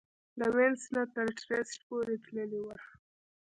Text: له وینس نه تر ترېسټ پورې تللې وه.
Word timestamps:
له 0.39 0.45
وینس 0.55 0.83
نه 0.95 1.03
تر 1.13 1.27
ترېسټ 1.45 1.79
پورې 1.89 2.15
تللې 2.25 2.61
وه. 2.65 2.77